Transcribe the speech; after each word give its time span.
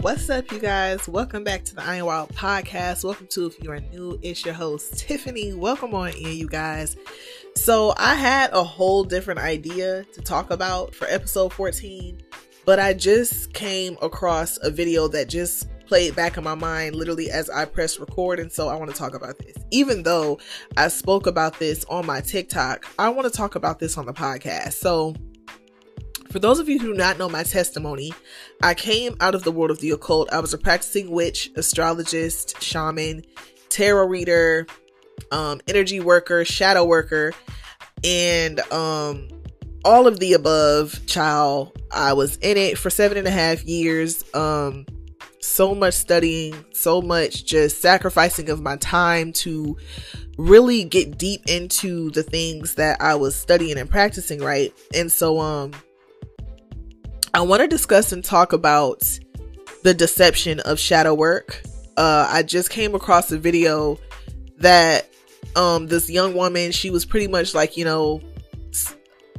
What's 0.00 0.30
up, 0.30 0.52
you 0.52 0.60
guys? 0.60 1.08
Welcome 1.08 1.42
back 1.42 1.64
to 1.64 1.74
the 1.74 1.82
I 1.82 1.96
Am 1.96 2.04
Wiild 2.04 2.32
podcast. 2.32 3.02
Welcome 3.02 3.26
to, 3.30 3.46
if 3.46 3.60
you 3.60 3.72
are 3.72 3.80
new, 3.80 4.16
it's 4.22 4.44
your 4.44 4.54
host, 4.54 4.96
Tiffany. 4.96 5.52
Welcome 5.52 5.92
on 5.92 6.10
in, 6.10 6.36
you 6.36 6.46
guys. 6.46 6.96
So, 7.56 7.94
I 7.96 8.14
had 8.14 8.52
a 8.52 8.62
whole 8.62 9.02
different 9.02 9.40
idea 9.40 10.04
to 10.04 10.20
talk 10.20 10.52
about 10.52 10.94
for 10.94 11.08
episode 11.08 11.52
14, 11.52 12.22
but 12.64 12.78
I 12.78 12.94
just 12.94 13.52
came 13.54 13.98
across 14.00 14.56
a 14.62 14.70
video 14.70 15.08
that 15.08 15.28
just 15.28 15.66
played 15.86 16.14
back 16.14 16.36
in 16.36 16.44
my 16.44 16.54
mind 16.54 16.94
literally 16.94 17.32
as 17.32 17.50
I 17.50 17.64
pressed 17.64 17.98
record. 17.98 18.38
And 18.38 18.52
so 18.52 18.68
I 18.68 18.76
want 18.76 18.92
to 18.92 18.96
talk 18.96 19.14
about 19.14 19.38
this. 19.38 19.56
Even 19.72 20.04
though 20.04 20.38
I 20.76 20.88
spoke 20.88 21.26
about 21.26 21.58
this 21.58 21.84
on 21.86 22.06
my 22.06 22.20
TikTok, 22.20 22.86
I 23.00 23.08
want 23.08 23.26
to 23.26 23.36
talk 23.36 23.56
about 23.56 23.80
this 23.80 23.98
on 23.98 24.06
the 24.06 24.14
podcast. 24.14 24.74
So, 24.74 25.16
for 26.30 26.38
those 26.38 26.58
of 26.58 26.68
you 26.68 26.78
who 26.78 26.92
do 26.92 26.94
not 26.94 27.18
know 27.18 27.28
my 27.28 27.42
testimony, 27.42 28.12
I 28.62 28.74
came 28.74 29.16
out 29.20 29.34
of 29.34 29.44
the 29.44 29.52
world 29.52 29.70
of 29.70 29.80
the 29.80 29.90
occult. 29.90 30.32
I 30.32 30.40
was 30.40 30.52
a 30.52 30.58
practicing 30.58 31.10
witch, 31.10 31.50
astrologist, 31.56 32.60
shaman, 32.62 33.24
tarot 33.68 34.06
reader, 34.06 34.66
um, 35.32 35.60
energy 35.68 36.00
worker, 36.00 36.44
shadow 36.44 36.84
worker, 36.84 37.32
and 38.04 38.60
um, 38.72 39.28
all 39.84 40.06
of 40.06 40.18
the 40.18 40.34
above. 40.34 41.04
Child, 41.06 41.80
I 41.90 42.12
was 42.12 42.36
in 42.36 42.56
it 42.56 42.78
for 42.78 42.90
seven 42.90 43.16
and 43.16 43.26
a 43.26 43.32
half 43.32 43.64
years. 43.64 44.24
Um, 44.34 44.86
so 45.40 45.74
much 45.74 45.94
studying, 45.94 46.64
so 46.72 47.00
much 47.00 47.44
just 47.44 47.80
sacrificing 47.80 48.50
of 48.50 48.60
my 48.60 48.76
time 48.76 49.32
to 49.32 49.76
really 50.36 50.84
get 50.84 51.18
deep 51.18 51.42
into 51.48 52.10
the 52.10 52.22
things 52.22 52.74
that 52.74 53.00
I 53.00 53.14
was 53.14 53.34
studying 53.34 53.78
and 53.78 53.90
practicing, 53.90 54.40
right? 54.40 54.72
And 54.94 55.10
so 55.10 55.40
um 55.40 55.72
I 57.34 57.42
want 57.42 57.60
to 57.62 57.68
discuss 57.68 58.12
and 58.12 58.24
talk 58.24 58.52
about 58.52 59.02
the 59.82 59.94
deception 59.94 60.60
of 60.60 60.78
shadow 60.78 61.14
work. 61.14 61.62
Uh, 61.96 62.26
I 62.30 62.42
just 62.42 62.70
came 62.70 62.94
across 62.94 63.30
a 63.30 63.38
video 63.38 63.98
that 64.58 65.08
um, 65.56 65.86
this 65.86 66.08
young 66.08 66.34
woman, 66.34 66.72
she 66.72 66.90
was 66.90 67.04
pretty 67.04 67.28
much 67.28 67.54
like, 67.54 67.76
you 67.76 67.84
know, 67.84 68.20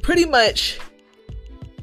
pretty 0.02 0.24
much 0.24 0.78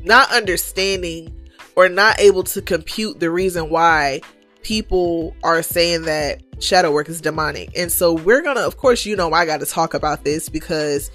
not 0.03 0.31
understanding 0.31 1.35
or 1.75 1.89
not 1.89 2.19
able 2.19 2.43
to 2.43 2.61
compute 2.61 3.19
the 3.19 3.29
reason 3.29 3.69
why 3.69 4.21
people 4.63 5.35
are 5.43 5.61
saying 5.61 6.03
that 6.03 6.41
shadow 6.59 6.91
work 6.91 7.09
is 7.09 7.21
demonic. 7.21 7.69
And 7.77 7.91
so 7.91 8.13
we're 8.13 8.41
going 8.41 8.55
to, 8.55 8.65
of 8.65 8.77
course, 8.77 9.05
you 9.05 9.15
know, 9.15 9.31
I 9.31 9.45
got 9.45 9.59
to 9.59 9.65
talk 9.65 9.93
about 9.93 10.23
this 10.23 10.49
because 10.49 11.11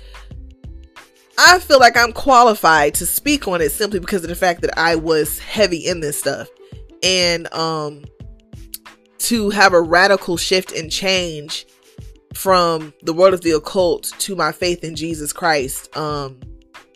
I 1.39 1.59
feel 1.59 1.81
like 1.81 1.97
I'm 1.97 2.13
qualified 2.13 2.95
to 2.95 3.07
speak 3.07 3.49
on 3.49 3.61
it 3.61 3.71
simply 3.71 4.01
because 4.01 4.23
of 4.23 4.29
the 4.29 4.37
fact 4.37 4.61
that 4.63 4.79
I 4.79 4.97
was 4.97 5.39
heavy 5.39 5.87
in 5.87 6.01
this 6.01 6.19
stuff. 6.19 6.49
And 7.03 7.53
um 7.53 8.05
to 9.19 9.51
have 9.51 9.73
a 9.73 9.81
radical 9.81 10.37
shift 10.37 10.73
and 10.73 10.91
change 10.91 11.67
from 12.35 12.93
the 13.03 13.13
world 13.13 13.35
of 13.35 13.43
the 13.43 13.53
occult 13.53 14.13
to 14.19 14.35
my 14.35 14.53
faith 14.53 14.85
in 14.85 14.95
Jesus 14.95 15.33
Christ. 15.33 15.95
Um 15.97 16.41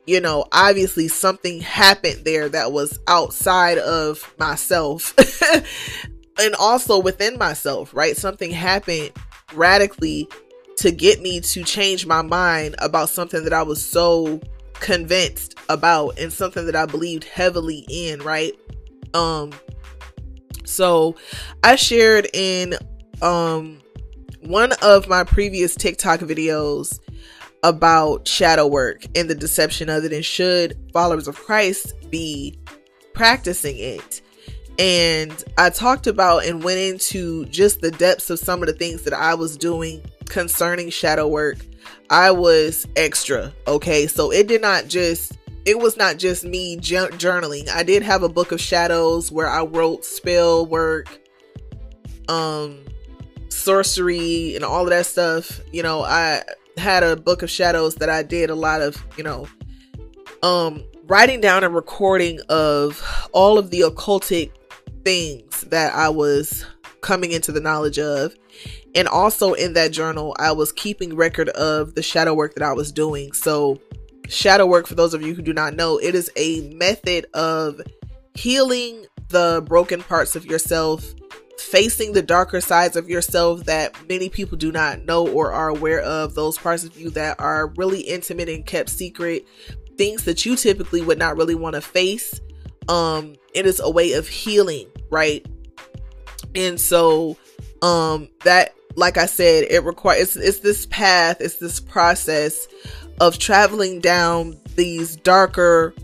you 0.07 0.21
know, 0.21 0.47
obviously 0.53 1.09
something 1.09 1.61
happened 1.61 2.25
there 2.25 2.49
that 2.49 2.71
was 2.71 2.99
outside 3.09 3.79
of 3.79 4.33
myself 4.39 5.15
and 6.39 6.55
also 6.57 7.01
within 7.01 7.37
myself, 7.39 7.93
right? 7.93 8.17
Something 8.17 8.53
happened 8.53 9.11
radically 9.53 10.29
to 10.77 10.91
get 10.91 11.21
me 11.21 11.41
to 11.41 11.65
change 11.65 12.07
my 12.07 12.23
mind 12.23 12.75
about 12.79 13.09
something 13.09 13.45
that 13.45 13.53
I 13.53 13.63
was 13.63 13.85
so 13.85 14.41
convinced 14.75 15.55
about 15.69 16.19
and 16.19 16.33
something 16.33 16.67
that 16.67 16.77
I 16.77 16.87
believed 16.87 17.25
heavily 17.25 17.87
in, 17.89 18.21
right? 18.23 18.53
Um 19.15 19.53
so 20.65 21.17
I 21.63 21.77
shared 21.77 22.29
in 22.33 22.75
um 23.23 23.81
one 24.41 24.73
of 24.83 25.09
my 25.09 25.25
previous 25.25 25.75
TikTok 25.75 26.21
videos 26.21 27.01
about 27.63 28.29
shadow 28.29 28.67
work 28.67 29.07
and 29.17 29.29
the 29.29 29.35
deception 29.35 29.89
of 29.89 30.05
it 30.05 30.13
and 30.13 30.25
should 30.25 30.79
followers 30.93 31.27
of 31.27 31.37
Christ 31.37 31.95
be 32.11 32.59
practicing 33.15 33.77
it. 33.79 34.21
And 34.79 35.43
I 35.57 35.71
talked 35.71 36.07
about 36.07 36.45
and 36.45 36.63
went 36.63 36.79
into 36.79 37.47
just 37.47 37.81
the 37.81 37.91
depths 37.91 38.29
of 38.29 38.39
some 38.39 38.63
of 38.63 38.67
the 38.67 38.75
things 38.75 39.03
that 39.03 39.15
I 39.15 39.35
was 39.35 39.57
doing 39.57 40.03
concerning 40.29 40.91
shadow 40.91 41.27
work, 41.29 41.59
I 42.11 42.31
was 42.31 42.87
extra. 42.97 43.53
Okay. 43.67 44.07
So 44.07 44.31
it 44.31 44.47
did 44.47 44.61
not 44.61 44.89
just, 44.89 45.39
it 45.65 45.79
was 45.79 45.97
not 45.97 46.19
just 46.19 46.45
me 46.45 46.77
journaling. 46.77 47.69
I 47.69 47.83
did 47.83 48.03
have 48.03 48.23
a 48.23 48.29
book 48.29 48.53
of 48.53 48.61
shadows 48.61 49.33
where 49.33 49.49
I 49.49 49.63
wrote 49.63 50.05
spell 50.05 50.67
work, 50.67 51.21
um, 52.29 52.79
sorcery, 53.49 54.55
and 54.55 54.65
all 54.65 54.85
of 54.85 54.91
that 54.91 55.07
stuff. 55.07 55.61
You 55.73 55.83
know, 55.83 56.03
I 56.03 56.43
had 56.77 57.03
a 57.03 57.17
book 57.17 57.43
of 57.43 57.51
shadows 57.51 57.97
that 57.97 58.09
I 58.09 58.23
did 58.23 58.51
a 58.51 58.55
lot 58.55 58.83
of, 58.83 59.03
you 59.17 59.25
know, 59.25 59.49
um, 60.43 60.85
writing 61.07 61.41
down 61.41 61.65
and 61.65 61.75
recording 61.75 62.41
of 62.49 63.29
all 63.33 63.59
of 63.59 63.71
the 63.71 63.81
occultic 63.81 64.53
things 65.05 65.63
that 65.63 65.95
I 65.95 66.09
was 66.09 66.65
coming 67.07 67.31
into 67.31 67.53
the 67.53 67.61
knowledge 67.61 67.99
of 68.01 68.35
and 68.97 69.07
also 69.09 69.53
in 69.53 69.75
that 69.75 69.93
journal, 69.93 70.35
I 70.39 70.53
was 70.53 70.73
keeping 70.73 71.15
record 71.15 71.51
of 71.51 71.95
the 71.95 72.03
shadow 72.03 72.35
work 72.35 72.55
that 72.55 72.65
I 72.65 72.73
was 72.73 72.91
doing. 72.91 73.33
So, 73.33 73.79
shadow 74.29 74.67
work, 74.67 74.87
for 74.87 74.95
those 74.95 75.15
of 75.15 75.23
you 75.23 75.35
who 75.35 75.43
do 75.43 75.53
not 75.53 75.75
know, 75.75 75.99
it 75.99 76.15
is 76.15 76.31
a 76.37 76.63
method 76.75 77.27
of 77.35 77.81
healing 78.35 79.07
the 79.29 79.63
broken 79.67 80.03
parts 80.03 80.35
of 80.35 80.47
yourself, 80.47 81.15
facing 81.59 82.13
the 82.13 82.23
darker 82.23 82.61
sides 82.61 82.97
of 82.97 83.09
yourself 83.09 83.65
that 83.65 83.95
many 84.09 84.29
people 84.29 84.57
do 84.57 84.73
not 84.73 85.05
know 85.05 85.29
or 85.29 85.53
are 85.53 85.69
aware 85.69 86.01
of, 86.01 86.35
those 86.35 86.57
parts 86.57 86.85
of 86.85 86.99
you 86.99 87.11
that 87.11 87.39
are 87.39 87.69
really 87.77 88.01
intimate 88.01 88.49
and 88.49 88.65
kept 88.65 88.89
secret, 88.89 89.47
things 89.99 90.25
that 90.25 90.47
you 90.47 90.57
typically 90.57 91.03
would 91.03 91.19
not 91.19 91.37
really 91.37 91.55
want 91.55 91.75
to 91.75 91.81
face. 91.81 92.41
Um, 92.89 93.37
it 93.55 93.67
is 93.67 93.79
a 93.79 93.91
way 93.91 94.13
of 94.13 94.27
healing, 94.27 94.89
right? 95.11 95.47
And 96.57 96.81
so 96.81 97.37
um 97.83 98.29
that 98.45 98.75
like 98.97 99.19
I 99.19 99.27
said, 99.27 99.67
it 99.71 99.85
requires 99.85 100.37
it's, 100.37 100.49
it's 100.49 100.59
this 100.61 100.87
path, 100.87 101.41
it's 101.41 101.57
this 101.57 101.79
process 101.79 102.67
of 103.21 103.39
traveling 103.39 104.01
down 104.01 104.59
these 104.75 105.17
darker 105.17 105.95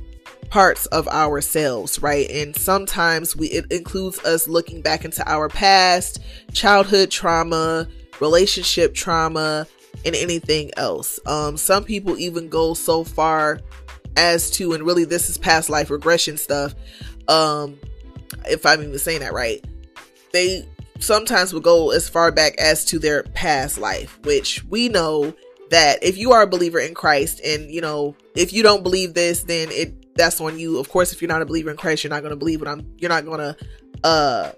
parts 0.50 0.84
of 0.86 1.08
ourselves, 1.08 2.02
right? 2.02 2.30
And 2.30 2.54
sometimes 2.54 3.34
we 3.34 3.48
it 3.48 3.72
includes 3.72 4.18
us 4.20 4.46
looking 4.46 4.82
back 4.82 5.04
into 5.04 5.28
our 5.28 5.48
past, 5.48 6.20
childhood 6.52 7.10
trauma, 7.10 7.88
relationship 8.20 8.94
trauma, 8.94 9.66
and 10.04 10.14
anything 10.14 10.70
else. 10.76 11.19
Um, 11.26 11.56
some 11.56 11.84
people 11.84 12.19
even 12.19 12.48
go 12.48 12.74
so 12.74 13.02
far 13.04 13.60
as 14.16 14.50
to, 14.52 14.74
and 14.74 14.84
really 14.84 15.04
this 15.04 15.30
is 15.30 15.38
past 15.38 15.70
life 15.70 15.90
regression 15.90 16.36
stuff. 16.36 16.74
Um, 17.28 17.78
if 18.46 18.66
I'm 18.66 18.82
even 18.82 18.98
saying 18.98 19.20
that 19.20 19.32
right, 19.32 19.64
they 20.32 20.69
sometimes 20.98 21.53
will 21.53 21.60
go 21.60 21.91
as 21.91 22.09
far 22.09 22.31
back 22.31 22.56
as 22.59 22.84
to 22.87 22.98
their 22.98 23.22
past 23.22 23.78
life, 23.78 24.19
which 24.25 24.65
we 24.65 24.88
know 24.88 25.34
that 25.70 26.03
if 26.03 26.16
you 26.16 26.32
are 26.32 26.43
a 26.43 26.47
believer 26.47 26.78
in 26.78 26.94
Christ 26.94 27.41
and 27.44 27.70
you 27.70 27.81
know, 27.81 28.15
if 28.34 28.53
you 28.53 28.62
don't 28.62 28.82
believe 28.82 29.15
this, 29.15 29.44
then 29.44 29.69
it 29.70 30.15
that's 30.15 30.41
on 30.41 30.59
you. 30.59 30.78
Of 30.78 30.88
course, 30.88 31.12
if 31.12 31.22
you're 31.22 31.28
not 31.28 31.43
a 31.43 31.47
believer 31.47 31.70
in 31.70 31.76
Christ, 31.76 32.04
you're 32.04 32.10
not 32.10 32.20
going 32.20 32.31
to 32.31 32.37
believe 32.37 32.60
what 32.60 32.69
I'm 32.69 32.94
you're 32.98 33.09
not 33.09 33.25
going 33.25 33.41
to 33.41 33.56
uh 34.04 34.53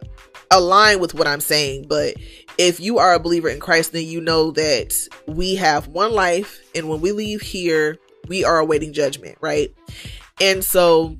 align 0.50 1.00
with 1.00 1.14
what 1.14 1.26
I'm 1.26 1.40
saying, 1.40 1.86
but 1.88 2.14
if 2.58 2.78
you 2.78 2.98
are 2.98 3.14
a 3.14 3.18
believer 3.20 3.48
in 3.48 3.60
Christ, 3.60 3.92
then 3.92 4.04
you 4.04 4.20
know 4.20 4.50
that 4.52 4.94
we 5.26 5.56
have 5.56 5.88
one 5.88 6.12
life 6.12 6.60
and 6.74 6.88
when 6.88 7.00
we 7.00 7.12
leave 7.12 7.40
here, 7.40 7.98
we 8.28 8.44
are 8.44 8.58
awaiting 8.58 8.92
judgment, 8.92 9.36
right? 9.40 9.74
And 10.40 10.64
so 10.64 11.16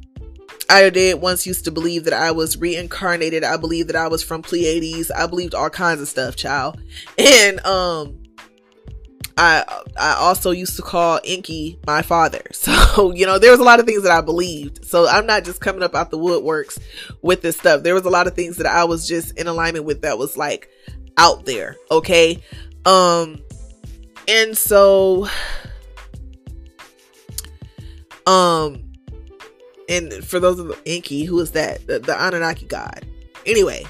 I 0.68 0.88
did 0.90 1.20
once 1.20 1.46
used 1.46 1.64
to 1.64 1.70
believe 1.70 2.04
that 2.04 2.14
I 2.14 2.30
was 2.30 2.56
reincarnated. 2.56 3.44
I 3.44 3.56
believed 3.56 3.88
that 3.90 3.96
I 3.96 4.08
was 4.08 4.22
from 4.22 4.42
Pleiades. 4.42 5.10
I 5.10 5.26
believed 5.26 5.54
all 5.54 5.70
kinds 5.70 6.00
of 6.00 6.08
stuff, 6.08 6.36
child. 6.36 6.80
And 7.18 7.64
um 7.66 8.18
I 9.36 9.64
I 9.98 10.14
also 10.14 10.52
used 10.52 10.76
to 10.76 10.82
call 10.82 11.20
Enki 11.24 11.78
my 11.86 12.02
father. 12.02 12.42
So, 12.54 13.12
you 13.12 13.26
know, 13.26 13.38
there 13.38 13.50
was 13.50 13.60
a 13.60 13.64
lot 13.64 13.78
of 13.78 13.86
things 13.86 14.04
that 14.04 14.12
I 14.12 14.20
believed. 14.20 14.84
So 14.86 15.06
I'm 15.06 15.26
not 15.26 15.44
just 15.44 15.60
coming 15.60 15.82
up 15.82 15.94
out 15.94 16.10
the 16.10 16.18
woodworks 16.18 16.78
with 17.20 17.42
this 17.42 17.58
stuff. 17.58 17.82
There 17.82 17.94
was 17.94 18.04
a 18.04 18.10
lot 18.10 18.26
of 18.26 18.34
things 18.34 18.56
that 18.56 18.66
I 18.66 18.84
was 18.84 19.06
just 19.06 19.36
in 19.38 19.46
alignment 19.46 19.84
with 19.84 20.02
that 20.02 20.16
was 20.16 20.36
like 20.36 20.70
out 21.18 21.44
there. 21.44 21.76
Okay. 21.90 22.42
Um 22.86 23.42
and 24.28 24.56
so 24.56 25.28
um 28.26 28.93
and 29.88 30.12
for 30.24 30.40
those 30.40 30.58
of 30.58 30.68
the 30.68 30.78
Enki, 30.86 31.24
who 31.24 31.38
is 31.40 31.52
that? 31.52 31.86
The, 31.86 31.98
the 31.98 32.14
Anunnaki 32.20 32.66
god. 32.66 33.06
Anyway. 33.46 33.84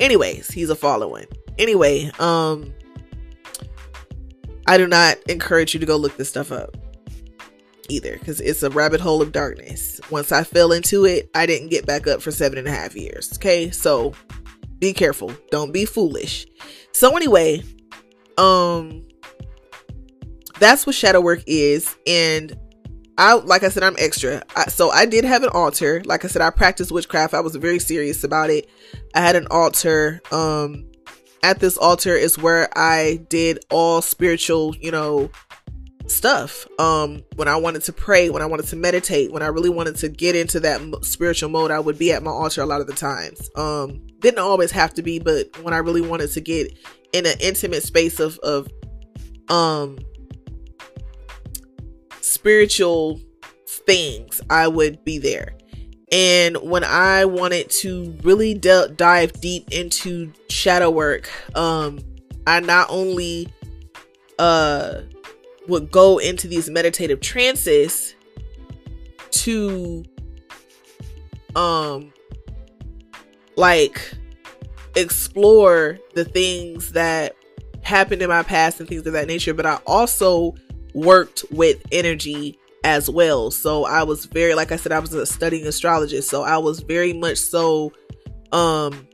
Anyways, 0.00 0.50
he's 0.50 0.70
a 0.70 0.76
following. 0.76 1.26
Anyway, 1.58 2.10
um 2.18 2.72
I 4.66 4.76
do 4.78 4.86
not 4.86 5.16
encourage 5.28 5.74
you 5.74 5.80
to 5.80 5.86
go 5.86 5.96
look 5.96 6.16
this 6.16 6.28
stuff 6.28 6.52
up. 6.52 6.76
either 7.88 8.18
because 8.18 8.40
it's 8.40 8.62
a 8.62 8.70
rabbit 8.70 9.00
hole 9.00 9.22
of 9.22 9.32
darkness. 9.32 10.00
Once 10.10 10.30
I 10.30 10.44
fell 10.44 10.72
into 10.72 11.04
it, 11.04 11.30
I 11.34 11.46
didn't 11.46 11.68
get 11.70 11.86
back 11.86 12.06
up 12.06 12.20
for 12.22 12.30
seven 12.30 12.58
and 12.58 12.68
a 12.68 12.70
half 12.70 12.94
years. 12.94 13.32
Okay, 13.34 13.70
so 13.70 14.12
be 14.78 14.92
careful. 14.92 15.32
Don't 15.50 15.72
be 15.72 15.84
foolish. 15.84 16.46
So 16.92 17.16
anyway, 17.16 17.62
um, 18.36 19.06
that's 20.58 20.86
what 20.86 20.94
shadow 20.94 21.20
work 21.20 21.42
is, 21.46 21.96
and 22.06 22.56
I 23.18 23.34
like 23.34 23.64
I 23.64 23.68
said 23.68 23.82
I'm 23.82 23.96
extra. 23.98 24.42
I, 24.56 24.66
so 24.68 24.90
I 24.90 25.04
did 25.04 25.24
have 25.24 25.42
an 25.42 25.50
altar. 25.52 26.02
Like 26.04 26.24
I 26.24 26.28
said, 26.28 26.40
I 26.40 26.50
practiced 26.50 26.92
witchcraft. 26.92 27.34
I 27.34 27.40
was 27.40 27.56
very 27.56 27.80
serious 27.80 28.22
about 28.24 28.48
it. 28.48 28.70
I 29.14 29.20
had 29.20 29.36
an 29.36 29.48
altar. 29.50 30.22
Um, 30.30 30.86
at 31.42 31.60
this 31.60 31.76
altar 31.76 32.14
is 32.14 32.38
where 32.38 32.68
I 32.76 33.20
did 33.28 33.60
all 33.70 34.02
spiritual, 34.02 34.74
you 34.76 34.90
know, 34.90 35.30
stuff 36.10 36.66
um 36.78 37.22
when 37.36 37.48
i 37.48 37.56
wanted 37.56 37.82
to 37.82 37.92
pray 37.92 38.30
when 38.30 38.40
i 38.40 38.46
wanted 38.46 38.66
to 38.66 38.76
meditate 38.76 39.30
when 39.30 39.42
i 39.42 39.46
really 39.46 39.68
wanted 39.68 39.94
to 39.94 40.08
get 40.08 40.34
into 40.34 40.58
that 40.58 40.80
spiritual 41.04 41.50
mode 41.50 41.70
i 41.70 41.78
would 41.78 41.98
be 41.98 42.10
at 42.12 42.22
my 42.22 42.30
altar 42.30 42.62
a 42.62 42.66
lot 42.66 42.80
of 42.80 42.86
the 42.86 42.94
times 42.94 43.50
um 43.56 44.00
didn't 44.20 44.38
always 44.38 44.70
have 44.70 44.94
to 44.94 45.02
be 45.02 45.18
but 45.18 45.46
when 45.62 45.74
i 45.74 45.76
really 45.76 46.00
wanted 46.00 46.30
to 46.30 46.40
get 46.40 46.72
in 47.12 47.26
an 47.26 47.34
intimate 47.40 47.82
space 47.82 48.20
of 48.20 48.38
of 48.38 48.68
um 49.50 49.98
spiritual 52.28 53.20
things 53.66 54.40
i 54.50 54.68
would 54.68 55.04
be 55.04 55.18
there. 55.18 55.54
And 56.10 56.56
when 56.58 56.84
i 56.84 57.24
wanted 57.24 57.70
to 57.70 58.16
really 58.22 58.54
dive 58.54 59.32
deep 59.40 59.70
into 59.72 60.32
shadow 60.48 60.90
work 60.90 61.30
um 61.54 61.98
i 62.46 62.60
not 62.60 62.86
only 62.90 63.52
uh 64.38 65.02
would 65.68 65.90
go 65.90 66.18
into 66.18 66.48
these 66.48 66.70
meditative 66.70 67.20
trances 67.20 68.14
to 69.30 70.04
um 71.54 72.12
like 73.56 74.14
explore 74.96 75.98
the 76.14 76.24
things 76.24 76.92
that 76.92 77.36
happened 77.82 78.22
in 78.22 78.28
my 78.28 78.42
past 78.42 78.80
and 78.80 78.88
things 78.88 79.06
of 79.06 79.12
that 79.12 79.26
nature 79.26 79.52
but 79.52 79.66
i 79.66 79.78
also 79.86 80.54
worked 80.98 81.44
with 81.50 81.82
energy 81.92 82.58
as 82.84 83.10
well 83.10 83.50
so 83.50 83.84
i 83.84 84.02
was 84.02 84.26
very 84.26 84.54
like 84.54 84.72
i 84.72 84.76
said 84.76 84.92
i 84.92 84.98
was 84.98 85.12
a 85.12 85.26
studying 85.26 85.66
astrologist 85.66 86.28
so 86.28 86.42
i 86.42 86.56
was 86.56 86.80
very 86.80 87.12
much 87.12 87.38
so 87.38 87.92
um 88.52 89.08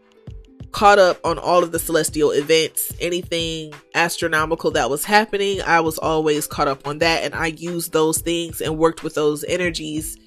caught 0.74 0.98
up 0.98 1.20
on 1.24 1.38
all 1.38 1.62
of 1.62 1.70
the 1.70 1.78
celestial 1.78 2.32
events, 2.32 2.92
anything 3.00 3.72
astronomical 3.94 4.72
that 4.72 4.90
was 4.90 5.04
happening. 5.04 5.62
I 5.62 5.78
was 5.78 5.98
always 5.98 6.48
caught 6.48 6.66
up 6.66 6.84
on 6.84 6.98
that 6.98 7.22
and 7.22 7.32
I 7.32 7.46
used 7.46 7.92
those 7.92 8.18
things 8.18 8.60
and 8.60 8.76
worked 8.76 9.04
with 9.04 9.14
those 9.14 9.44
energies 9.44 10.18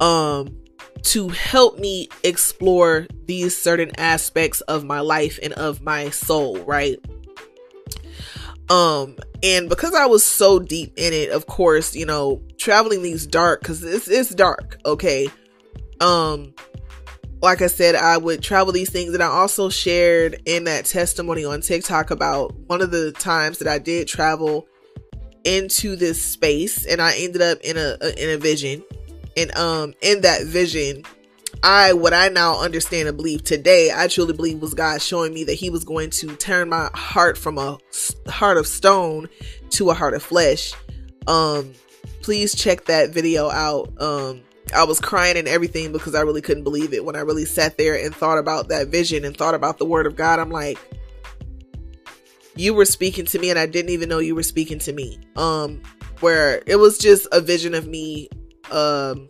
um 0.00 0.56
to 1.02 1.28
help 1.28 1.78
me 1.78 2.08
explore 2.24 3.06
these 3.26 3.56
certain 3.56 3.90
aspects 3.98 4.60
of 4.62 4.84
my 4.84 5.00
life 5.00 5.38
and 5.42 5.52
of 5.54 5.82
my 5.82 6.08
soul, 6.10 6.58
right? 6.60 6.96
Um 8.68 9.16
and 9.42 9.68
because 9.68 9.94
I 9.94 10.06
was 10.06 10.24
so 10.24 10.58
deep 10.58 10.92
in 10.96 11.12
it, 11.12 11.30
of 11.30 11.46
course, 11.46 11.94
you 11.94 12.06
know, 12.06 12.42
traveling 12.58 13.02
these 13.02 13.26
dark 13.26 13.68
it's 13.68 14.08
it's 14.08 14.34
dark, 14.34 14.78
okay? 14.84 15.28
Um 16.00 16.54
like 17.42 17.60
I 17.60 17.66
said, 17.66 17.96
I 17.96 18.18
would 18.18 18.40
travel 18.40 18.72
these 18.72 18.90
things. 18.90 19.12
And 19.14 19.22
I 19.22 19.26
also 19.26 19.68
shared 19.68 20.40
in 20.46 20.64
that 20.64 20.84
testimony 20.84 21.44
on 21.44 21.60
TikTok 21.60 22.12
about 22.12 22.54
one 22.68 22.80
of 22.80 22.92
the 22.92 23.10
times 23.10 23.58
that 23.58 23.66
I 23.66 23.78
did 23.78 24.06
travel 24.06 24.68
into 25.44 25.96
this 25.96 26.24
space 26.24 26.86
and 26.86 27.02
I 27.02 27.16
ended 27.16 27.42
up 27.42 27.58
in 27.62 27.76
a, 27.76 27.96
a 28.00 28.22
in 28.22 28.30
a 28.30 28.38
vision. 28.38 28.84
And 29.36 29.54
um 29.56 29.94
in 30.02 30.20
that 30.22 30.44
vision, 30.46 31.04
I 31.62 31.92
what 31.92 32.12
I 32.12 32.28
now 32.28 32.58
understand 32.58 33.08
and 33.08 33.16
believe 33.16 33.44
today, 33.44 33.92
I 33.94 34.08
truly 34.08 34.32
believe 34.32 34.60
was 34.60 34.74
God 34.74 35.00
showing 35.00 35.32
me 35.32 35.44
that 35.44 35.54
he 35.54 35.70
was 35.70 35.84
going 35.84 36.10
to 36.10 36.34
turn 36.36 36.68
my 36.68 36.90
heart 36.94 37.38
from 37.38 37.56
a 37.56 37.78
heart 38.28 38.56
of 38.56 38.66
stone 38.66 39.28
to 39.70 39.90
a 39.90 39.94
heart 39.94 40.14
of 40.14 40.22
flesh. 40.22 40.72
Um 41.26 41.72
please 42.20 42.54
check 42.54 42.84
that 42.86 43.10
video 43.10 43.48
out. 43.48 43.92
Um 44.00 44.42
I 44.74 44.84
was 44.84 44.98
crying 45.00 45.36
and 45.36 45.46
everything 45.46 45.92
because 45.92 46.14
I 46.14 46.22
really 46.22 46.40
couldn't 46.40 46.64
believe 46.64 46.92
it 46.92 47.04
when 47.04 47.14
I 47.14 47.20
really 47.20 47.44
sat 47.44 47.78
there 47.78 47.94
and 47.94 48.14
thought 48.14 48.38
about 48.38 48.68
that 48.68 48.88
vision 48.88 49.24
and 49.24 49.36
thought 49.36 49.54
about 49.54 49.78
the 49.78 49.84
word 49.84 50.06
of 50.06 50.16
God. 50.16 50.40
I'm 50.40 50.50
like, 50.50 50.78
you 52.56 52.74
were 52.74 52.84
speaking 52.84 53.24
to 53.26 53.38
me 53.38 53.50
and 53.50 53.58
I 53.58 53.66
didn't 53.66 53.90
even 53.90 54.08
know 54.08 54.18
you 54.18 54.34
were 54.34 54.42
speaking 54.42 54.78
to 54.80 54.92
me. 54.92 55.18
Um, 55.36 55.82
where 56.20 56.62
it 56.66 56.76
was 56.76 56.98
just 56.98 57.26
a 57.32 57.40
vision 57.40 57.74
of 57.74 57.86
me 57.86 58.28
um 58.70 59.28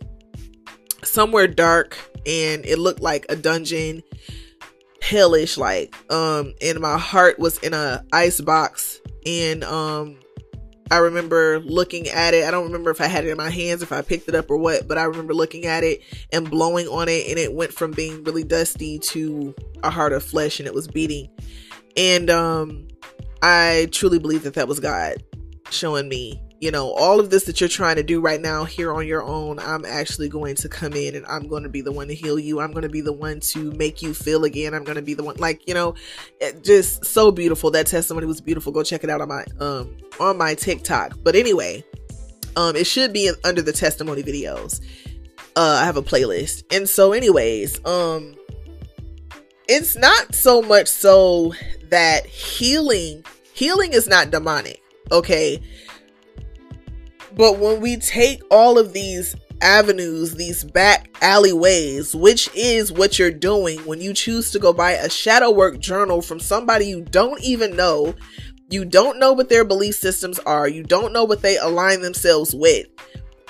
somewhere 1.03 1.47
dark 1.47 1.97
and 2.25 2.65
it 2.65 2.79
looked 2.79 3.01
like 3.01 3.25
a 3.29 3.35
dungeon 3.35 4.03
hellish 5.01 5.57
like 5.57 5.93
um 6.11 6.53
and 6.61 6.79
my 6.79 6.97
heart 6.97 7.37
was 7.37 7.57
in 7.59 7.73
a 7.73 8.03
ice 8.13 8.39
box 8.39 9.01
and 9.25 9.63
um 9.63 10.17
I 10.91 10.97
remember 10.97 11.59
looking 11.61 12.07
at 12.09 12.35
it. 12.35 12.43
I 12.43 12.51
don't 12.51 12.65
remember 12.65 12.91
if 12.91 13.01
I 13.01 13.07
had 13.07 13.25
it 13.25 13.29
in 13.29 13.37
my 13.37 13.49
hands, 13.49 13.81
if 13.81 13.91
I 13.91 14.03
picked 14.03 14.27
it 14.27 14.35
up 14.35 14.51
or 14.51 14.57
what, 14.57 14.87
but 14.87 14.97
I 14.97 15.05
remember 15.05 15.33
looking 15.33 15.65
at 15.65 15.83
it 15.83 16.01
and 16.31 16.47
blowing 16.47 16.87
on 16.87 17.09
it, 17.09 17.27
and 17.29 17.39
it 17.39 17.53
went 17.53 17.73
from 17.73 17.91
being 17.91 18.23
really 18.23 18.43
dusty 18.43 18.99
to 18.99 19.55
a 19.81 19.89
heart 19.89 20.13
of 20.13 20.23
flesh, 20.23 20.59
and 20.59 20.67
it 20.67 20.73
was 20.73 20.87
beating. 20.87 21.29
And 21.97 22.29
um, 22.29 22.87
I 23.41 23.87
truly 23.91 24.19
believe 24.19 24.43
that 24.43 24.53
that 24.53 24.67
was 24.67 24.79
God 24.79 25.23
showing 25.71 26.09
me 26.09 26.39
you 26.63 26.71
know, 26.71 26.91
all 26.91 27.19
of 27.19 27.29
this 27.29 27.43
that 27.43 27.59
you're 27.59 27.67
trying 27.67 27.97
to 27.97 28.03
do 28.03 28.21
right 28.21 28.39
now 28.39 28.63
here 28.63 28.93
on 28.93 29.05
your 29.05 29.21
own, 29.21 29.59
I'm 29.59 29.83
actually 29.83 30.29
going 30.29 30.55
to 30.55 30.69
come 30.69 30.93
in 30.93 31.13
and 31.13 31.25
I'm 31.25 31.49
going 31.49 31.63
to 31.63 31.69
be 31.69 31.81
the 31.81 31.91
one 31.91 32.07
to 32.07 32.15
heal 32.15 32.39
you. 32.39 32.61
I'm 32.61 32.71
going 32.71 32.83
to 32.83 32.89
be 32.89 33.01
the 33.01 33.11
one 33.11 33.41
to 33.41 33.73
make 33.73 34.01
you 34.01 34.13
feel 34.13 34.45
again. 34.45 34.73
I'm 34.73 34.85
going 34.85 34.95
to 34.95 35.01
be 35.01 35.13
the 35.13 35.25
one, 35.25 35.35
like, 35.35 35.67
you 35.67 35.73
know, 35.73 35.95
just 36.61 37.03
so 37.03 37.31
beautiful. 37.31 37.69
That 37.71 37.87
testimony 37.87 38.27
was 38.27 38.39
beautiful. 38.39 38.71
Go 38.71 38.81
check 38.81 39.03
it 39.03 39.09
out 39.09 39.19
on 39.19 39.27
my, 39.27 39.43
um, 39.59 39.97
on 40.21 40.37
my 40.37 40.55
TikTok. 40.55 41.17
But 41.21 41.35
anyway, 41.35 41.83
um, 42.55 42.77
it 42.77 42.87
should 42.87 43.11
be 43.11 43.29
under 43.43 43.61
the 43.61 43.73
testimony 43.73 44.23
videos. 44.23 44.79
Uh, 45.57 45.79
I 45.81 45.83
have 45.83 45.97
a 45.97 46.01
playlist. 46.01 46.63
And 46.71 46.87
so, 46.87 47.11
anyways, 47.11 47.85
um, 47.85 48.35
it's 49.67 49.97
not 49.97 50.33
so 50.33 50.61
much 50.61 50.87
so 50.87 51.55
that 51.89 52.25
healing, 52.25 53.25
healing 53.53 53.91
is 53.91 54.07
not 54.07 54.31
demonic. 54.31 54.81
Okay 55.11 55.61
but 57.35 57.59
when 57.59 57.81
we 57.81 57.97
take 57.97 58.41
all 58.51 58.77
of 58.77 58.93
these 58.93 59.35
avenues, 59.61 60.35
these 60.35 60.63
back 60.63 61.15
alleyways, 61.21 62.15
which 62.15 62.49
is 62.55 62.91
what 62.91 63.17
you're 63.17 63.31
doing 63.31 63.79
when 63.79 64.01
you 64.01 64.13
choose 64.13 64.51
to 64.51 64.59
go 64.59 64.73
buy 64.73 64.91
a 64.91 65.09
shadow 65.09 65.49
work 65.49 65.79
journal 65.79 66.21
from 66.21 66.39
somebody 66.39 66.85
you 66.85 67.01
don't 67.01 67.41
even 67.41 67.75
know, 67.75 68.13
you 68.69 68.85
don't 68.85 69.19
know 69.19 69.33
what 69.33 69.49
their 69.49 69.63
belief 69.63 69.95
systems 69.95 70.39
are, 70.39 70.67
you 70.67 70.83
don't 70.83 71.13
know 71.13 71.23
what 71.23 71.41
they 71.41 71.57
align 71.57 72.01
themselves 72.01 72.53
with. 72.53 72.87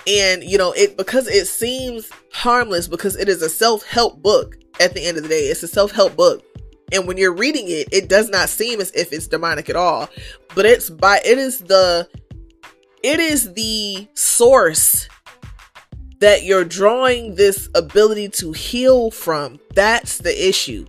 And 0.05 0.43
you 0.43 0.57
know, 0.57 0.71
it 0.73 0.97
because 0.97 1.27
it 1.27 1.47
seems 1.47 2.09
harmless 2.31 2.87
because 2.87 3.15
it 3.15 3.29
is 3.29 3.41
a 3.41 3.49
self-help 3.49 4.21
book 4.21 4.57
at 4.79 4.93
the 4.93 5.05
end 5.05 5.17
of 5.17 5.23
the 5.23 5.29
day. 5.29 5.43
It's 5.43 5.63
a 5.63 5.67
self-help 5.67 6.15
book. 6.15 6.43
And 6.91 7.07
when 7.07 7.17
you're 7.17 7.33
reading 7.33 7.65
it, 7.67 7.87
it 7.91 8.07
does 8.07 8.29
not 8.29 8.49
seem 8.49 8.79
as 8.79 8.91
if 8.91 9.11
it's 9.13 9.27
demonic 9.27 9.69
at 9.69 9.75
all. 9.75 10.09
But 10.53 10.65
it's 10.65 10.89
by 10.89 11.21
it 11.25 11.37
is 11.37 11.59
the 11.59 12.07
it 13.03 13.19
is 13.19 13.53
the 13.53 14.07
source 14.13 15.09
that 16.19 16.43
you're 16.43 16.63
drawing 16.63 17.35
this 17.35 17.67
ability 17.75 18.29
to 18.29 18.53
heal 18.53 19.11
from. 19.11 19.59
That's 19.75 20.19
the 20.19 20.47
issue. 20.47 20.85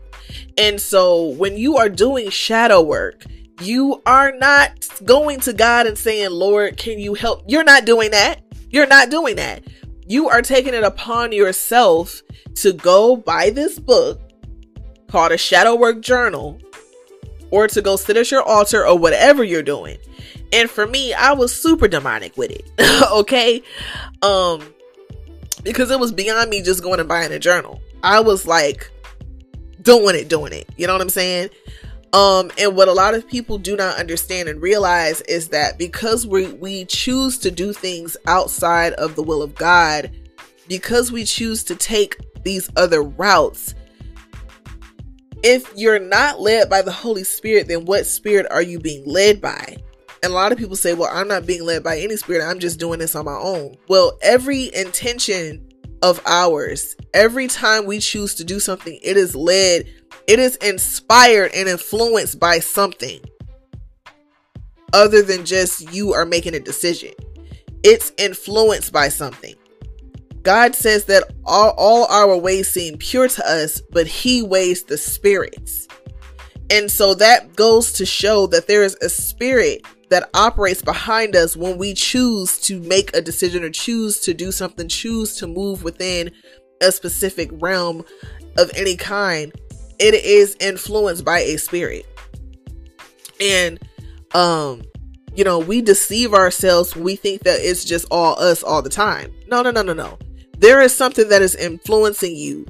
And 0.56 0.80
so 0.80 1.26
when 1.30 1.56
you 1.56 1.76
are 1.76 1.88
doing 1.88 2.30
shadow 2.30 2.80
work, 2.80 3.24
you 3.60 4.00
are 4.06 4.30
not 4.30 4.88
going 5.04 5.40
to 5.40 5.52
God 5.52 5.88
and 5.88 5.98
saying, 5.98 6.30
Lord, 6.30 6.76
can 6.76 7.00
you 7.00 7.14
help? 7.14 7.42
You're 7.48 7.64
not 7.64 7.84
doing 7.84 8.12
that. 8.12 8.42
You're 8.70 8.86
not 8.86 9.10
doing 9.10 9.34
that. 9.36 9.64
You 10.06 10.28
are 10.28 10.42
taking 10.42 10.74
it 10.74 10.84
upon 10.84 11.32
yourself 11.32 12.22
to 12.56 12.72
go 12.72 13.16
buy 13.16 13.50
this 13.50 13.80
book 13.80 14.20
called 15.08 15.32
a 15.32 15.38
shadow 15.38 15.74
work 15.74 16.00
journal 16.00 16.60
or 17.50 17.66
to 17.68 17.82
go 17.82 17.96
sit 17.96 18.16
at 18.16 18.30
your 18.30 18.42
altar 18.42 18.86
or 18.86 18.96
whatever 18.96 19.42
you're 19.42 19.62
doing 19.62 19.98
and 20.52 20.70
for 20.70 20.86
me, 20.86 21.12
I 21.12 21.32
was 21.32 21.54
super 21.54 21.88
demonic 21.88 22.36
with 22.36 22.50
it. 22.50 22.70
okay? 23.12 23.62
Um 24.22 24.62
because 25.62 25.90
it 25.90 25.98
was 25.98 26.12
beyond 26.12 26.50
me 26.50 26.62
just 26.62 26.82
going 26.82 27.00
and 27.00 27.08
buying 27.08 27.32
a 27.32 27.38
journal. 27.38 27.80
I 28.02 28.20
was 28.20 28.46
like 28.46 28.90
doing 29.80 30.14
it, 30.14 30.28
doing 30.28 30.52
it. 30.52 30.68
You 30.76 30.86
know 30.86 30.92
what 30.92 31.02
I'm 31.02 31.08
saying? 31.08 31.50
Um, 32.12 32.52
and 32.58 32.76
what 32.76 32.86
a 32.86 32.92
lot 32.92 33.14
of 33.14 33.26
people 33.26 33.58
do 33.58 33.74
not 33.74 33.98
understand 33.98 34.48
and 34.48 34.62
realize 34.62 35.20
is 35.22 35.48
that 35.48 35.78
because 35.78 36.26
we 36.26 36.52
we 36.52 36.84
choose 36.84 37.38
to 37.38 37.50
do 37.50 37.72
things 37.72 38.16
outside 38.28 38.92
of 38.94 39.16
the 39.16 39.22
will 39.22 39.42
of 39.42 39.56
God, 39.56 40.12
because 40.68 41.10
we 41.10 41.24
choose 41.24 41.64
to 41.64 41.74
take 41.74 42.16
these 42.44 42.70
other 42.76 43.02
routes, 43.02 43.74
if 45.42 45.72
you're 45.76 45.98
not 45.98 46.40
led 46.40 46.70
by 46.70 46.82
the 46.82 46.92
Holy 46.92 47.24
Spirit, 47.24 47.66
then 47.66 47.84
what 47.84 48.06
spirit 48.06 48.46
are 48.48 48.62
you 48.62 48.78
being 48.78 49.04
led 49.06 49.40
by? 49.40 49.76
And 50.24 50.32
a 50.32 50.36
lot 50.36 50.52
of 50.52 50.58
people 50.58 50.74
say, 50.74 50.94
well, 50.94 51.10
I'm 51.12 51.28
not 51.28 51.44
being 51.44 51.64
led 51.64 51.84
by 51.84 51.98
any 51.98 52.16
spirit. 52.16 52.42
I'm 52.42 52.58
just 52.58 52.80
doing 52.80 52.98
this 52.98 53.14
on 53.14 53.26
my 53.26 53.36
own. 53.36 53.76
Well, 53.88 54.18
every 54.22 54.74
intention 54.74 55.68
of 56.00 56.18
ours, 56.24 56.96
every 57.12 57.46
time 57.46 57.84
we 57.84 57.98
choose 57.98 58.34
to 58.36 58.44
do 58.44 58.58
something, 58.58 58.98
it 59.02 59.18
is 59.18 59.36
led, 59.36 59.86
it 60.26 60.38
is 60.38 60.56
inspired 60.56 61.50
and 61.54 61.68
influenced 61.68 62.40
by 62.40 62.60
something 62.60 63.20
other 64.94 65.20
than 65.20 65.44
just 65.44 65.92
you 65.92 66.14
are 66.14 66.24
making 66.24 66.54
a 66.54 66.60
decision. 66.60 67.12
It's 67.82 68.10
influenced 68.16 68.94
by 68.94 69.10
something. 69.10 69.54
God 70.40 70.74
says 70.74 71.04
that 71.04 71.24
all, 71.44 71.74
all 71.76 72.06
our 72.06 72.38
ways 72.38 72.70
seem 72.70 72.96
pure 72.96 73.28
to 73.28 73.46
us, 73.46 73.82
but 73.92 74.06
He 74.06 74.40
weighs 74.40 74.84
the 74.84 74.96
spirits. 74.96 75.86
And 76.70 76.90
so 76.90 77.12
that 77.16 77.56
goes 77.56 77.92
to 77.92 78.06
show 78.06 78.46
that 78.46 78.66
there 78.66 78.84
is 78.84 78.96
a 79.02 79.10
spirit 79.10 79.84
that 80.14 80.30
operates 80.32 80.80
behind 80.80 81.34
us 81.34 81.56
when 81.56 81.76
we 81.76 81.92
choose 81.92 82.60
to 82.60 82.78
make 82.82 83.12
a 83.16 83.20
decision 83.20 83.64
or 83.64 83.70
choose 83.70 84.20
to 84.20 84.32
do 84.32 84.52
something, 84.52 84.86
choose 84.86 85.34
to 85.34 85.44
move 85.48 85.82
within 85.82 86.30
a 86.80 86.92
specific 86.92 87.50
realm 87.54 88.04
of 88.56 88.70
any 88.76 88.94
kind. 88.94 89.52
It 89.98 90.14
is 90.14 90.56
influenced 90.60 91.24
by 91.24 91.40
a 91.40 91.56
spirit. 91.56 92.06
And 93.40 93.80
um 94.34 94.82
you 95.34 95.42
know, 95.42 95.58
we 95.58 95.82
deceive 95.82 96.32
ourselves 96.32 96.94
we 96.94 97.16
think 97.16 97.42
that 97.42 97.58
it's 97.58 97.84
just 97.84 98.06
all 98.12 98.38
us 98.38 98.62
all 98.62 98.82
the 98.82 98.90
time. 98.90 99.34
No, 99.48 99.62
no, 99.62 99.72
no, 99.72 99.82
no, 99.82 99.94
no. 99.94 100.16
There 100.58 100.80
is 100.80 100.94
something 100.96 101.28
that 101.30 101.42
is 101.42 101.56
influencing 101.56 102.36
you 102.36 102.66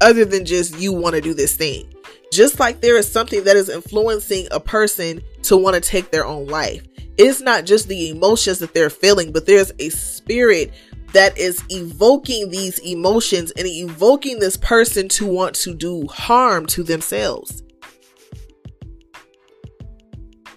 other 0.00 0.24
than 0.24 0.44
just 0.44 0.78
you 0.78 0.92
want 0.92 1.16
to 1.16 1.20
do 1.20 1.34
this 1.34 1.56
thing. 1.56 1.92
Just 2.32 2.60
like 2.60 2.80
there 2.80 2.96
is 2.96 3.10
something 3.10 3.42
that 3.42 3.56
is 3.56 3.68
influencing 3.68 4.46
a 4.52 4.60
person 4.60 5.20
to 5.46 5.56
want 5.56 5.74
to 5.74 5.80
take 5.80 6.10
their 6.10 6.26
own 6.26 6.46
life. 6.46 6.86
It's 7.18 7.40
not 7.40 7.64
just 7.64 7.88
the 7.88 8.10
emotions 8.10 8.58
that 8.58 8.74
they're 8.74 8.90
feeling, 8.90 9.32
but 9.32 9.46
there's 9.46 9.72
a 9.78 9.88
spirit 9.88 10.72
that 11.12 11.36
is 11.38 11.62
evoking 11.70 12.50
these 12.50 12.78
emotions 12.80 13.50
and 13.52 13.66
evoking 13.66 14.38
this 14.38 14.56
person 14.56 15.08
to 15.08 15.26
want 15.26 15.54
to 15.56 15.74
do 15.74 16.06
harm 16.08 16.66
to 16.66 16.82
themselves. 16.82 17.62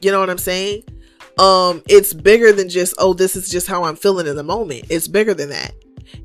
You 0.02 0.12
know 0.12 0.20
what 0.20 0.30
I'm 0.30 0.38
saying? 0.38 0.84
Um, 1.38 1.82
it's 1.88 2.14
bigger 2.14 2.52
than 2.52 2.68
just, 2.68 2.94
oh, 2.98 3.14
this 3.14 3.36
is 3.36 3.50
just 3.50 3.68
how 3.68 3.86
I'm 3.86 3.96
feeling 3.96 4.28
in 4.28 4.36
the 4.36 4.44
moment. 4.44 4.86
It's 4.90 5.08
bigger 5.08 5.34
than 5.34 5.50
that. 5.50 5.74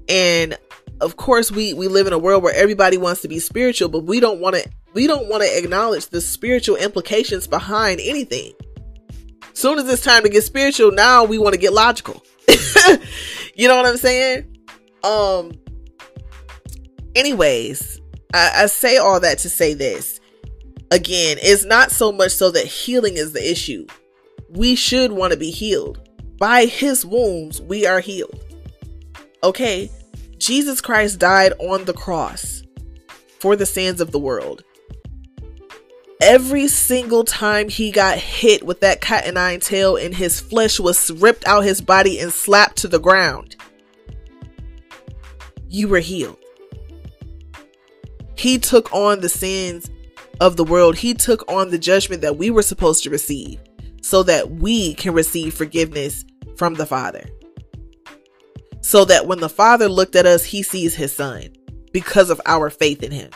And 0.09 0.59
of 1.01 1.17
course 1.17 1.51
we 1.51 1.75
we 1.75 1.89
live 1.89 2.07
in 2.07 2.13
a 2.13 2.19
world 2.19 2.43
where 2.43 2.55
everybody 2.55 2.97
wants 2.97 3.23
to 3.23 3.29
be 3.29 3.39
spiritual, 3.39 3.89
but 3.89 4.05
we 4.05 4.21
don't 4.21 4.41
want 4.41 4.57
to 4.57 4.69
we 4.95 5.07
don't 5.07 5.29
want 5.29 5.43
to 5.43 5.59
acknowledge 5.59 6.07
the 6.07 6.21
spiritual 6.21 6.77
implications 6.77 7.47
behind 7.47 8.01
anything. 8.01 8.53
Soon 9.53 9.79
as 9.79 9.89
it's 9.89 10.03
time 10.03 10.23
to 10.23 10.29
get 10.29 10.43
spiritual, 10.43 10.93
now 10.93 11.25
we 11.25 11.39
want 11.39 11.55
to 11.55 11.61
get 11.61 11.73
logical. 11.73 12.25
you 13.55 13.69
know 13.69 13.77
what 13.77 13.87
I'm 13.87 13.97
saying? 13.97 14.57
Um 15.03 15.53
anyways, 17.15 18.01
I, 18.33 18.63
I 18.63 18.67
say 18.67 18.97
all 18.97 19.21
that 19.21 19.39
to 19.41 19.51
say 19.51 19.75
this 19.75 20.21
again, 20.91 21.39
it's 21.43 21.65
not 21.65 21.91
so 21.91 22.13
much 22.13 22.33
so 22.33 22.51
that 22.53 22.67
healing 22.67 23.17
is 23.17 23.33
the 23.33 23.51
issue. 23.51 23.87
We 24.51 24.77
should 24.77 25.13
want 25.13 25.33
to 25.33 25.39
be 25.39 25.51
healed. 25.51 26.09
By 26.39 26.67
his 26.67 27.05
wounds, 27.05 27.61
we 27.61 27.87
are 27.87 28.01
healed. 28.01 28.39
Okay, 29.43 29.91
Jesus 30.39 30.81
Christ 30.81 31.19
died 31.19 31.53
on 31.59 31.85
the 31.85 31.93
cross 31.93 32.63
for 33.41 33.57
the 33.57 33.67
sins 33.67 34.01
of 34.01 34.11
the 34.11 34.19
world. 34.19 34.65
Every 36.27 36.69
single 36.69 37.25
time 37.25 37.69
he 37.69 37.91
got 37.91 38.17
hit 38.17 38.63
with 38.63 38.81
that 38.81 39.03
cat 39.03 39.27
and 39.27 39.35
nine 39.35 39.61
tail 39.61 39.97
and 39.99 40.15
his 40.15 40.41
flesh 40.41 40.81
was 40.81 41.11
ripped 41.11 41.47
out 41.47 41.65
his 41.65 41.83
body 41.83 42.19
and 42.19 42.33
slapped 42.33 42.79
to 42.79 42.89
the 42.89 42.99
ground, 42.99 43.57
you 45.69 45.87
were 45.87 45.99
healed. 45.99 46.39
He 48.37 48.57
took 48.57 48.91
on 48.91 49.21
the 49.21 49.29
sins 49.29 49.91
of 50.41 50.57
the 50.57 50.65
world, 50.65 50.97
he 50.97 51.13
took 51.13 51.47
on 51.47 51.69
the 51.69 51.79
judgment 51.79 52.23
that 52.23 52.39
we 52.39 52.51
were 52.51 52.63
supposed 52.63 53.03
to 53.05 53.11
receive 53.11 53.61
so 54.01 54.23
that 54.23 54.51
we 54.51 54.95
can 54.95 55.13
receive 55.13 55.53
forgiveness 55.53 56.25
from 56.57 56.73
the 56.73 56.87
Father. 56.87 57.29
So 58.81 59.05
that 59.05 59.27
when 59.27 59.41
the 59.41 59.51
Father 59.51 59.91
looked 59.91 60.17
at 60.17 60.25
us, 60.25 60.43
he 60.43 60.63
sees 60.63 60.95
his 60.95 61.13
Son 61.13 61.55
because 61.93 62.31
of 62.31 62.41
our 62.47 62.71
faith 62.71 63.03
in 63.03 63.13
him. 63.13 63.31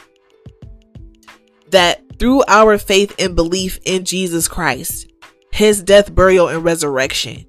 That 1.70 2.18
through 2.18 2.42
our 2.48 2.78
faith 2.78 3.14
and 3.18 3.36
belief 3.36 3.78
in 3.84 4.04
Jesus 4.04 4.48
Christ, 4.48 5.10
his 5.52 5.82
death, 5.82 6.14
burial, 6.14 6.48
and 6.48 6.64
resurrection, 6.64 7.46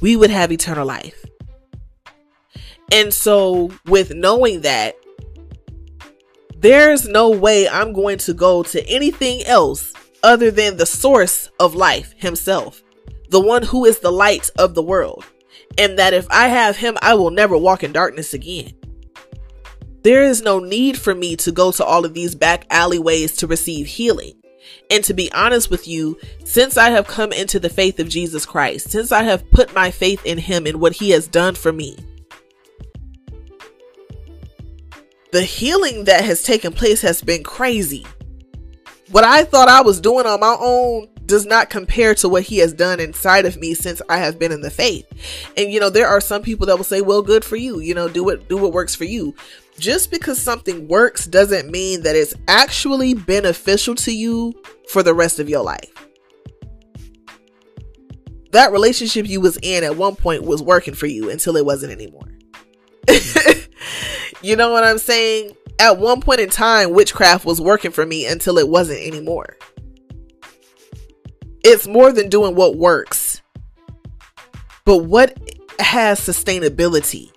we 0.00 0.16
would 0.16 0.30
have 0.30 0.52
eternal 0.52 0.86
life. 0.86 1.24
And 2.92 3.12
so, 3.12 3.70
with 3.86 4.14
knowing 4.14 4.60
that, 4.62 4.96
there's 6.58 7.06
no 7.08 7.30
way 7.30 7.68
I'm 7.68 7.92
going 7.92 8.18
to 8.18 8.32
go 8.32 8.62
to 8.62 8.86
anything 8.86 9.44
else 9.44 9.92
other 10.22 10.50
than 10.50 10.76
the 10.76 10.86
source 10.86 11.50
of 11.60 11.74
life 11.74 12.14
himself, 12.16 12.82
the 13.28 13.40
one 13.40 13.62
who 13.62 13.84
is 13.84 13.98
the 13.98 14.12
light 14.12 14.50
of 14.58 14.74
the 14.74 14.82
world. 14.82 15.24
And 15.76 15.98
that 15.98 16.14
if 16.14 16.26
I 16.30 16.48
have 16.48 16.76
him, 16.76 16.96
I 17.02 17.14
will 17.14 17.30
never 17.30 17.58
walk 17.58 17.82
in 17.82 17.92
darkness 17.92 18.32
again. 18.32 18.72
There 20.04 20.22
is 20.22 20.42
no 20.42 20.58
need 20.58 20.98
for 20.98 21.14
me 21.14 21.34
to 21.36 21.50
go 21.50 21.72
to 21.72 21.84
all 21.84 22.04
of 22.04 22.12
these 22.12 22.34
back 22.34 22.66
alleyways 22.68 23.36
to 23.38 23.46
receive 23.46 23.86
healing. 23.86 24.34
And 24.90 25.02
to 25.04 25.14
be 25.14 25.32
honest 25.32 25.70
with 25.70 25.88
you, 25.88 26.18
since 26.44 26.76
I 26.76 26.90
have 26.90 27.06
come 27.06 27.32
into 27.32 27.58
the 27.58 27.70
faith 27.70 27.98
of 27.98 28.10
Jesus 28.10 28.44
Christ, 28.44 28.90
since 28.90 29.12
I 29.12 29.22
have 29.22 29.50
put 29.50 29.74
my 29.74 29.90
faith 29.90 30.24
in 30.26 30.36
him 30.36 30.66
and 30.66 30.78
what 30.78 30.92
he 30.92 31.10
has 31.10 31.26
done 31.26 31.54
for 31.54 31.72
me, 31.72 31.96
the 35.32 35.42
healing 35.42 36.04
that 36.04 36.22
has 36.22 36.42
taken 36.42 36.74
place 36.74 37.00
has 37.00 37.22
been 37.22 37.42
crazy. 37.42 38.06
What 39.10 39.24
I 39.24 39.44
thought 39.44 39.68
I 39.68 39.80
was 39.80 40.02
doing 40.02 40.26
on 40.26 40.40
my 40.40 40.56
own 40.60 41.08
does 41.24 41.46
not 41.46 41.70
compare 41.70 42.14
to 42.16 42.28
what 42.28 42.42
he 42.42 42.58
has 42.58 42.74
done 42.74 43.00
inside 43.00 43.46
of 43.46 43.56
me 43.56 43.72
since 43.72 44.02
I 44.10 44.18
have 44.18 44.38
been 44.38 44.52
in 44.52 44.60
the 44.60 44.70
faith. 44.70 45.06
And 45.56 45.72
you 45.72 45.80
know, 45.80 45.88
there 45.88 46.08
are 46.08 46.20
some 46.20 46.42
people 46.42 46.66
that 46.66 46.76
will 46.76 46.84
say, 46.84 47.00
"Well, 47.00 47.22
good 47.22 47.44
for 47.44 47.56
you. 47.56 47.80
You 47.80 47.94
know, 47.94 48.08
do 48.08 48.22
what 48.22 48.48
do 48.48 48.58
what 48.58 48.72
works 48.72 48.94
for 48.94 49.04
you." 49.04 49.34
Just 49.78 50.10
because 50.10 50.40
something 50.40 50.88
works 50.88 51.26
doesn't 51.26 51.70
mean 51.70 52.02
that 52.02 52.16
it's 52.16 52.34
actually 52.48 53.14
beneficial 53.14 53.94
to 53.96 54.14
you 54.14 54.52
for 54.88 55.02
the 55.02 55.14
rest 55.14 55.38
of 55.40 55.48
your 55.48 55.62
life. 55.62 55.90
That 58.52 58.70
relationship 58.70 59.28
you 59.28 59.40
was 59.40 59.58
in 59.62 59.82
at 59.82 59.96
one 59.96 60.14
point 60.14 60.44
was 60.44 60.62
working 60.62 60.94
for 60.94 61.06
you 61.06 61.28
until 61.30 61.56
it 61.56 61.66
wasn't 61.66 61.92
anymore. 61.92 62.28
You 64.44 64.56
know 64.56 64.70
what 64.70 64.84
I'm 64.84 64.98
saying? 64.98 65.56
At 65.78 65.96
one 65.96 66.20
point 66.20 66.38
in 66.38 66.50
time, 66.50 66.92
witchcraft 66.92 67.46
was 67.46 67.62
working 67.62 67.92
for 67.92 68.04
me 68.04 68.26
until 68.26 68.58
it 68.58 68.68
wasn't 68.68 69.00
anymore. 69.00 69.56
It's 71.64 71.86
more 71.86 72.12
than 72.12 72.28
doing 72.28 72.54
what 72.54 72.76
works, 72.76 73.40
but 74.84 74.98
what 74.98 75.38
has 75.80 76.20
sustainability? 76.20 77.32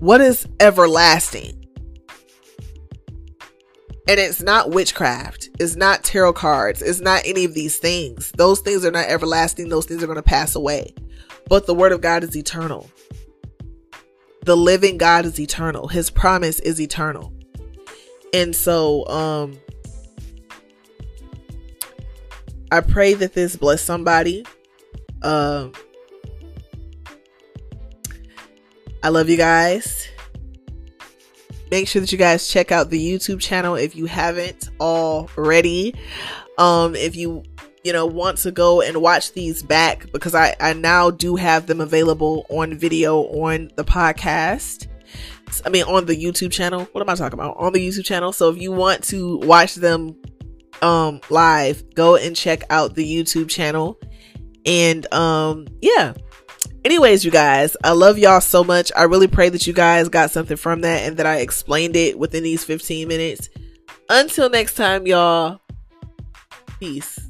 What 0.00 0.20
is 0.20 0.46
everlasting? 0.60 1.66
And 4.08 4.18
it's 4.18 4.40
not 4.40 4.70
witchcraft. 4.70 5.50
It's 5.60 5.76
not 5.76 6.02
tarot 6.02 6.32
cards. 6.32 6.80
It's 6.80 7.00
not 7.00 7.22
any 7.26 7.44
of 7.44 7.52
these 7.52 7.78
things. 7.78 8.32
Those 8.36 8.60
things 8.60 8.84
are 8.84 8.90
not 8.90 9.06
everlasting. 9.06 9.68
Those 9.68 9.84
things 9.84 10.02
are 10.02 10.06
going 10.06 10.16
to 10.16 10.22
pass 10.22 10.54
away. 10.54 10.94
But 11.48 11.66
the 11.66 11.74
word 11.74 11.92
of 11.92 12.00
God 12.00 12.24
is 12.24 12.36
eternal. 12.36 12.90
The 14.44 14.56
living 14.56 14.96
God 14.96 15.26
is 15.26 15.38
eternal. 15.38 15.88
His 15.88 16.08
promise 16.10 16.58
is 16.60 16.80
eternal. 16.80 17.34
And 18.32 18.54
so 18.54 19.06
um 19.08 19.58
I 22.70 22.80
pray 22.80 23.14
that 23.14 23.34
this 23.34 23.56
bless 23.56 23.82
somebody. 23.82 24.44
Um 25.22 25.72
I 29.02 29.10
love 29.10 29.28
you 29.28 29.36
guys. 29.36 30.08
Make 31.70 31.86
sure 31.86 32.00
that 32.00 32.10
you 32.10 32.18
guys 32.18 32.48
check 32.48 32.72
out 32.72 32.90
the 32.90 32.98
YouTube 32.98 33.40
channel 33.40 33.74
if 33.74 33.94
you 33.94 34.06
haven't 34.06 34.70
already. 34.80 35.94
Um 36.56 36.96
if 36.96 37.14
you 37.14 37.44
you 37.84 37.92
know 37.92 38.06
want 38.06 38.38
to 38.38 38.50
go 38.50 38.80
and 38.80 39.00
watch 39.00 39.32
these 39.32 39.62
back 39.62 40.10
because 40.12 40.34
I, 40.34 40.56
I 40.60 40.72
now 40.72 41.10
do 41.10 41.36
have 41.36 41.66
them 41.66 41.80
available 41.80 42.46
on 42.48 42.76
video 42.76 43.20
on 43.22 43.70
the 43.76 43.84
podcast. 43.84 44.88
I 45.64 45.68
mean 45.68 45.84
on 45.84 46.06
the 46.06 46.16
YouTube 46.16 46.50
channel. 46.50 46.88
What 46.92 47.00
am 47.00 47.08
I 47.08 47.14
talking 47.14 47.38
about? 47.38 47.56
On 47.58 47.72
the 47.72 47.86
YouTube 47.86 48.04
channel. 48.04 48.32
So 48.32 48.50
if 48.50 48.60
you 48.60 48.72
want 48.72 49.04
to 49.04 49.38
watch 49.38 49.76
them 49.76 50.16
um 50.82 51.20
live, 51.30 51.94
go 51.94 52.16
and 52.16 52.34
check 52.34 52.64
out 52.70 52.94
the 52.94 53.04
YouTube 53.04 53.48
channel. 53.48 54.00
And 54.66 55.12
um 55.14 55.68
yeah. 55.80 56.14
Anyways, 56.84 57.24
you 57.24 57.30
guys, 57.30 57.76
I 57.82 57.92
love 57.92 58.18
y'all 58.18 58.40
so 58.40 58.62
much. 58.62 58.92
I 58.96 59.02
really 59.02 59.26
pray 59.26 59.48
that 59.48 59.66
you 59.66 59.72
guys 59.72 60.08
got 60.08 60.30
something 60.30 60.56
from 60.56 60.82
that 60.82 61.02
and 61.02 61.16
that 61.16 61.26
I 61.26 61.36
explained 61.38 61.96
it 61.96 62.18
within 62.18 62.44
these 62.44 62.64
15 62.64 63.08
minutes. 63.08 63.48
Until 64.08 64.48
next 64.48 64.74
time, 64.74 65.06
y'all. 65.06 65.60
Peace. 66.78 67.27